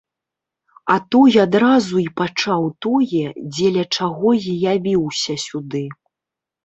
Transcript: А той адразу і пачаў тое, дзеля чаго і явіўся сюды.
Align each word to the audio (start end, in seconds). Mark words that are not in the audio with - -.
А 0.93 0.95
той 1.15 1.35
адразу 1.43 1.95
і 2.05 2.07
пачаў 2.23 2.65
тое, 2.85 3.21
дзеля 3.53 3.83
чаго 3.99 4.29
і 4.49 4.59
явіўся 4.75 5.33
сюды. 5.49 5.85